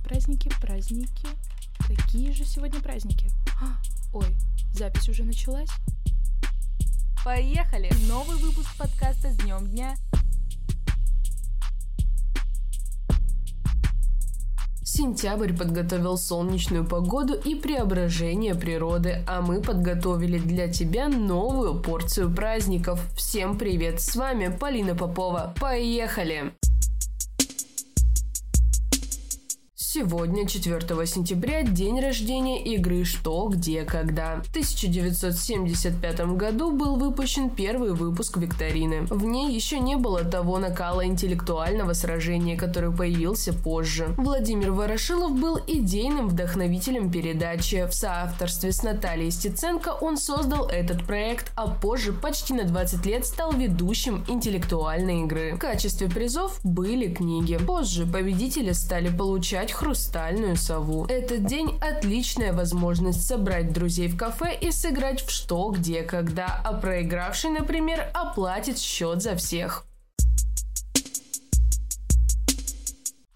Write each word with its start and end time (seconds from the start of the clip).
праздники, 0.00 0.50
праздники. 0.60 1.28
Какие 1.86 2.32
же 2.32 2.44
сегодня 2.44 2.80
праздники? 2.80 3.30
А, 3.60 3.80
ой, 4.12 4.36
запись 4.72 5.08
уже 5.08 5.24
началась? 5.24 5.68
Поехали! 7.24 7.90
Новый 8.08 8.36
выпуск 8.38 8.76
подкаста 8.76 9.30
с 9.30 9.36
днем 9.36 9.66
дня. 9.68 9.94
Сентябрь 14.82 15.52
подготовил 15.52 16.16
солнечную 16.16 16.86
погоду 16.86 17.34
и 17.34 17.54
преображение 17.54 18.54
природы, 18.54 19.24
а 19.26 19.42
мы 19.42 19.60
подготовили 19.60 20.38
для 20.38 20.68
тебя 20.68 21.08
новую 21.08 21.80
порцию 21.80 22.34
праздников. 22.34 23.00
Всем 23.16 23.58
привет, 23.58 24.00
с 24.00 24.16
вами 24.16 24.48
Полина 24.48 24.94
Попова. 24.94 25.54
Поехали! 25.60 26.52
Сегодня, 29.94 30.44
4 30.44 31.06
сентября, 31.06 31.62
день 31.62 32.00
рождения 32.00 32.60
игры 32.64 33.04
«Что, 33.04 33.46
где, 33.46 33.84
когда». 33.84 34.42
В 34.42 34.50
1975 34.50 36.20
году 36.34 36.72
был 36.72 36.96
выпущен 36.96 37.48
первый 37.48 37.92
выпуск 37.92 38.38
викторины. 38.38 39.02
В 39.02 39.24
ней 39.24 39.54
еще 39.54 39.78
не 39.78 39.94
было 39.94 40.24
того 40.24 40.58
накала 40.58 41.06
интеллектуального 41.06 41.92
сражения, 41.92 42.56
который 42.56 42.90
появился 42.90 43.52
позже. 43.52 44.08
Владимир 44.16 44.72
Ворошилов 44.72 45.38
был 45.38 45.60
идейным 45.64 46.26
вдохновителем 46.26 47.08
передачи. 47.12 47.86
В 47.86 47.94
соавторстве 47.94 48.72
с 48.72 48.82
Натальей 48.82 49.30
Стеценко 49.30 49.90
он 49.90 50.16
создал 50.16 50.66
этот 50.66 51.06
проект, 51.06 51.52
а 51.54 51.68
позже 51.68 52.12
почти 52.12 52.52
на 52.52 52.64
20 52.64 53.06
лет 53.06 53.24
стал 53.24 53.52
ведущим 53.52 54.24
интеллектуальной 54.26 55.20
игры. 55.20 55.52
В 55.54 55.58
качестве 55.58 56.08
призов 56.08 56.58
были 56.64 57.14
книги. 57.14 57.56
Позже 57.64 58.06
победители 58.06 58.72
стали 58.72 59.08
получать 59.08 59.72
хрустальную 59.84 60.56
сову. 60.56 61.04
Этот 61.10 61.44
день– 61.44 61.78
отличная 61.82 62.54
возможность 62.54 63.26
собрать 63.26 63.74
друзей 63.74 64.08
в 64.08 64.16
кафе 64.16 64.56
и 64.58 64.70
сыграть 64.70 65.20
в 65.20 65.30
что, 65.30 65.70
где, 65.70 66.02
когда, 66.02 66.62
а 66.64 66.72
проигравший, 66.72 67.50
например, 67.50 68.08
оплатит 68.14 68.78
счет 68.78 69.20
за 69.20 69.36
всех. 69.36 69.86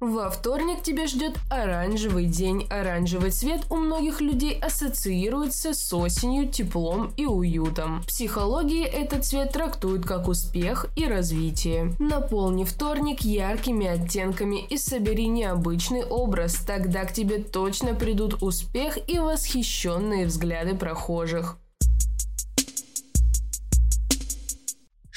Во 0.00 0.30
вторник 0.30 0.82
тебя 0.82 1.06
ждет 1.06 1.36
оранжевый 1.50 2.24
день. 2.24 2.66
Оранжевый 2.70 3.30
цвет 3.32 3.66
у 3.68 3.76
многих 3.76 4.22
людей 4.22 4.58
ассоциируется 4.58 5.74
с 5.74 5.92
осенью, 5.92 6.48
теплом 6.48 7.12
и 7.18 7.26
уютом. 7.26 8.00
В 8.00 8.06
психологии 8.06 8.82
этот 8.82 9.26
цвет 9.26 9.52
трактуют 9.52 10.06
как 10.06 10.28
успех 10.28 10.86
и 10.96 11.04
развитие. 11.04 11.94
Наполни 11.98 12.64
вторник 12.64 13.20
яркими 13.20 13.86
оттенками 13.86 14.64
и 14.64 14.78
собери 14.78 15.26
необычный 15.26 16.02
образ, 16.02 16.54
тогда 16.54 17.04
к 17.04 17.12
тебе 17.12 17.36
точно 17.36 17.94
придут 17.94 18.42
успех 18.42 18.96
и 19.06 19.18
восхищенные 19.18 20.24
взгляды 20.24 20.76
прохожих. 20.76 21.58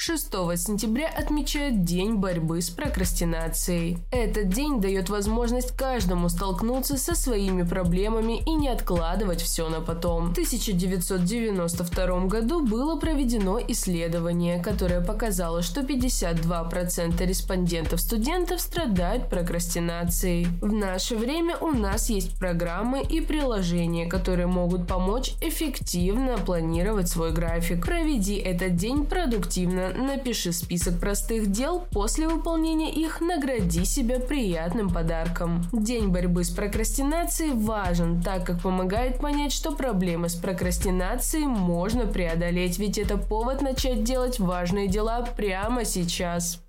6 0.06 0.32
сентября 0.58 1.08
отмечают 1.08 1.82
День 1.82 2.16
борьбы 2.16 2.60
с 2.60 2.68
прокрастинацией. 2.68 3.96
Этот 4.12 4.50
день 4.50 4.78
дает 4.78 5.08
возможность 5.08 5.74
каждому 5.74 6.28
столкнуться 6.28 6.98
со 6.98 7.14
своими 7.14 7.62
проблемами 7.62 8.42
и 8.44 8.52
не 8.52 8.68
откладывать 8.68 9.40
все 9.40 9.70
на 9.70 9.80
потом. 9.80 10.28
В 10.28 10.32
1992 10.32 12.26
году 12.26 12.60
было 12.60 13.00
проведено 13.00 13.58
исследование, 13.66 14.62
которое 14.62 15.00
показало, 15.00 15.62
что 15.62 15.80
52% 15.80 17.26
респондентов-студентов 17.26 18.60
страдают 18.60 19.30
прокрастинацией. 19.30 20.48
В 20.60 20.70
наше 20.70 21.16
время 21.16 21.56
у 21.56 21.70
нас 21.70 22.10
есть 22.10 22.38
программы 22.38 23.02
и 23.02 23.22
приложения, 23.22 24.04
которые 24.04 24.48
могут 24.48 24.86
помочь 24.86 25.32
эффективно 25.40 26.36
планировать 26.36 27.08
свой 27.08 27.32
график. 27.32 27.86
Проведи 27.86 28.34
этот 28.34 28.76
день 28.76 29.06
продуктивно, 29.06 29.93
напиши 29.96 30.52
список 30.52 30.98
простых 30.98 31.50
дел, 31.50 31.86
после 31.90 32.28
выполнения 32.28 32.90
их 32.92 33.20
награди 33.20 33.84
себя 33.84 34.18
приятным 34.18 34.90
подарком. 34.90 35.62
День 35.72 36.08
борьбы 36.08 36.44
с 36.44 36.50
прокрастинацией 36.50 37.52
важен, 37.52 38.22
так 38.22 38.44
как 38.44 38.60
помогает 38.60 39.18
понять, 39.18 39.52
что 39.52 39.72
проблемы 39.72 40.28
с 40.28 40.34
прокрастинацией 40.34 41.46
можно 41.46 42.06
преодолеть, 42.06 42.78
ведь 42.78 42.98
это 42.98 43.16
повод 43.16 43.62
начать 43.62 44.04
делать 44.04 44.38
важные 44.38 44.88
дела 44.88 45.22
прямо 45.36 45.84
сейчас. 45.84 46.63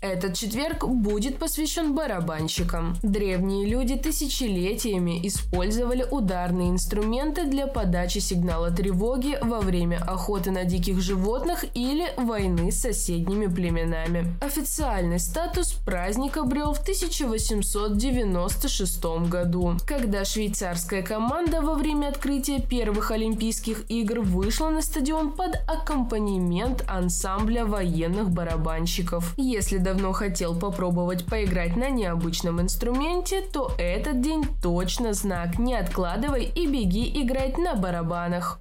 Этот 0.00 0.34
четверг 0.34 0.86
будет 0.86 1.38
посвящен 1.38 1.92
барабанщикам. 1.92 2.96
Древние 3.02 3.66
люди 3.66 3.96
тысячелетиями 3.96 5.26
использовали 5.26 6.06
ударные 6.08 6.70
инструменты 6.70 7.46
для 7.46 7.66
подачи 7.66 8.18
сигнала 8.18 8.70
тревоги 8.70 9.36
во 9.42 9.58
время 9.58 9.96
охоты 9.96 10.52
на 10.52 10.64
диких 10.64 11.00
животных 11.00 11.64
или 11.74 12.06
войны 12.16 12.70
с 12.70 12.80
соседними 12.80 13.46
племенами. 13.46 14.36
Официальный 14.40 15.18
статус 15.18 15.72
праздник 15.72 16.36
обрел 16.36 16.74
в 16.74 16.80
1896 16.80 19.04
году, 19.28 19.74
когда 19.84 20.24
швейцарская 20.24 21.02
команда 21.02 21.60
во 21.60 21.74
время 21.74 22.06
открытия 22.06 22.60
первых 22.60 23.10
Олимпийских 23.10 23.84
игр 23.88 24.20
вышла 24.20 24.70
на 24.70 24.80
стадион 24.80 25.32
под 25.32 25.56
аккомпанемент 25.66 26.84
ансамбля 26.86 27.64
военных 27.64 28.30
барабанщиков. 28.30 29.34
Если 29.36 29.87
давно 29.88 30.12
хотел 30.12 30.54
попробовать 30.54 31.24
поиграть 31.24 31.74
на 31.74 31.88
необычном 31.88 32.60
инструменте, 32.60 33.40
то 33.40 33.72
этот 33.78 34.20
день 34.20 34.44
точно 34.62 35.14
знак. 35.14 35.58
Не 35.58 35.76
откладывай 35.76 36.44
и 36.44 36.66
беги 36.66 37.22
играть 37.22 37.56
на 37.56 37.74
барабанах. 37.74 38.60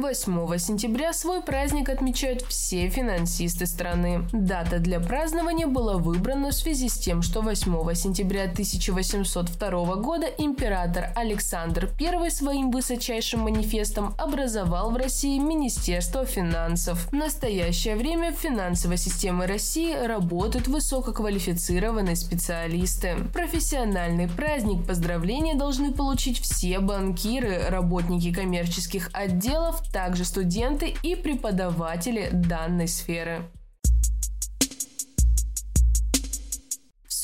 8 0.00 0.58
сентября 0.58 1.12
свой 1.12 1.42
праздник 1.42 1.88
отмечают 1.88 2.42
все 2.42 2.88
финансисты 2.88 3.66
страны. 3.66 4.22
Дата 4.32 4.78
для 4.78 5.00
празднования 5.00 5.66
была 5.66 5.96
выбрана 5.96 6.50
в 6.50 6.54
связи 6.54 6.88
с 6.88 6.98
тем, 6.98 7.22
что 7.22 7.40
8 7.40 7.94
сентября 7.94 8.44
1802 8.44 9.96
года 9.96 10.26
император 10.38 11.10
Александр 11.16 11.90
I 12.00 12.30
своим 12.30 12.70
высочайшим 12.70 13.40
манифестом 13.40 14.14
образовал 14.18 14.90
в 14.90 14.96
России 14.96 15.38
Министерство 15.38 16.24
финансов. 16.24 17.08
В 17.10 17.12
настоящее 17.12 17.96
время 17.96 18.32
в 18.32 18.36
финансовой 18.36 18.98
системе 18.98 19.46
России 19.46 19.92
работают 19.94 20.68
высококвалифицированные 20.68 22.14
специалисты. 22.14 23.16
Профессиональный 23.32 24.28
праздник 24.28 24.86
поздравления 24.86 25.56
должны 25.56 25.92
получить 25.92 26.40
все 26.40 26.78
банкиры, 26.78 27.68
работники 27.68 28.32
коммерческих 28.32 29.10
отделов, 29.12 29.82
также 29.92 30.24
студенты 30.24 30.94
и 31.02 31.14
преподаватели 31.14 32.30
данной 32.32 32.88
сферы. 32.88 33.42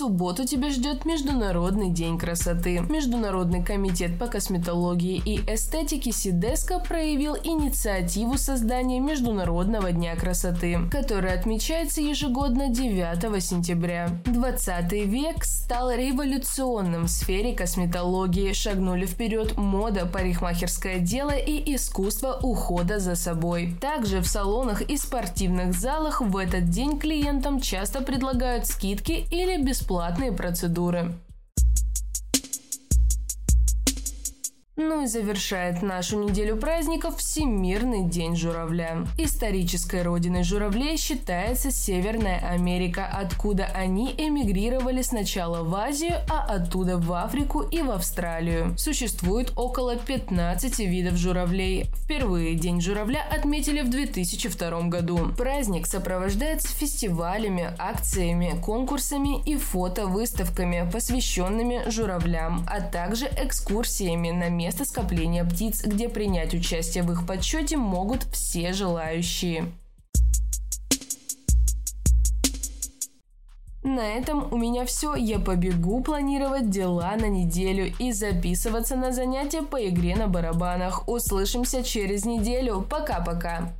Субботу 0.04 0.44
тебя 0.44 0.68
ждет 0.68 1.06
Международный 1.06 1.88
день 1.88 2.18
красоты. 2.18 2.80
Международный 2.90 3.64
комитет 3.64 4.18
по 4.18 4.26
косметологии 4.26 5.16
и 5.24 5.40
эстетике 5.50 6.12
Сидеско 6.12 6.78
проявил 6.78 7.36
инициативу 7.42 8.36
создания 8.36 9.00
Международного 9.00 9.92
дня 9.92 10.14
красоты, 10.14 10.78
который 10.90 11.32
отмечается 11.32 12.02
ежегодно 12.02 12.68
9 12.68 13.42
сентября. 13.42 14.10
20 14.26 14.92
век 14.92 15.42
стал 15.42 15.90
революционным 15.90 17.04
в 17.04 17.10
сфере 17.10 17.54
косметологии. 17.54 18.52
Шагнули 18.52 19.06
вперед 19.06 19.56
мода, 19.56 20.04
парикмахерское 20.04 20.98
дело 20.98 21.34
и 21.34 21.74
искусство 21.74 22.38
ухода 22.42 22.98
за 22.98 23.14
собой. 23.14 23.74
Также 23.80 24.20
в 24.20 24.26
салонах 24.26 24.82
и 24.82 24.98
спортивных 24.98 25.72
залах 25.72 26.20
в 26.20 26.36
этот 26.36 26.68
день 26.68 26.98
клиентам 26.98 27.58
часто 27.58 28.02
предлагают 28.02 28.66
скидки 28.66 29.24
или 29.30 29.56
бесплатные 29.62 29.93
бесплатные 29.94 30.32
процедуры. 30.32 31.12
Ну 34.76 35.04
и 35.04 35.06
завершает 35.06 35.82
нашу 35.82 36.20
неделю 36.20 36.56
праздников 36.56 37.18
Всемирный 37.18 38.02
день 38.02 38.34
журавля. 38.34 39.06
Исторической 39.16 40.02
родиной 40.02 40.42
журавлей 40.42 40.96
считается 40.96 41.70
Северная 41.70 42.40
Америка, 42.40 43.06
откуда 43.06 43.66
они 43.66 44.12
эмигрировали 44.18 45.02
сначала 45.02 45.62
в 45.62 45.72
Азию, 45.76 46.16
а 46.28 46.40
оттуда 46.52 46.98
в 46.98 47.12
Африку 47.12 47.60
и 47.60 47.82
в 47.82 47.90
Австралию. 47.92 48.76
Существует 48.76 49.52
около 49.54 49.94
15 49.94 50.80
видов 50.80 51.14
журавлей. 51.18 51.86
Впервые 52.02 52.56
День 52.56 52.80
журавля 52.80 53.24
отметили 53.30 53.80
в 53.80 53.90
2002 53.90 54.88
году. 54.88 55.30
Праздник 55.38 55.86
сопровождается 55.86 56.66
фестивалями, 56.66 57.72
акциями, 57.78 58.58
конкурсами 58.60 59.40
и 59.44 59.56
фотовыставками, 59.56 60.90
посвященными 60.90 61.88
журавлям, 61.88 62.66
а 62.68 62.80
также 62.80 63.26
экскурсиями 63.26 64.32
на 64.32 64.48
место 64.48 64.63
место 64.64 64.86
скопления 64.86 65.44
птиц, 65.44 65.84
где 65.84 66.08
принять 66.08 66.54
участие 66.54 67.04
в 67.04 67.12
их 67.12 67.26
подсчете 67.26 67.76
могут 67.76 68.22
все 68.32 68.72
желающие. 68.72 69.70
На 73.82 74.00
этом 74.00 74.50
у 74.50 74.56
меня 74.56 74.86
все. 74.86 75.14
Я 75.14 75.38
побегу 75.38 76.02
планировать 76.02 76.70
дела 76.70 77.14
на 77.16 77.26
неделю 77.26 77.92
и 77.98 78.12
записываться 78.12 78.96
на 78.96 79.12
занятия 79.12 79.60
по 79.60 79.86
игре 79.86 80.16
на 80.16 80.28
барабанах. 80.28 81.06
Услышимся 81.06 81.82
через 81.82 82.24
неделю. 82.24 82.86
Пока-пока. 82.88 83.74